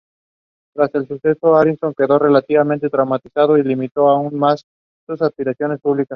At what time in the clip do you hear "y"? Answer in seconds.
3.55-3.63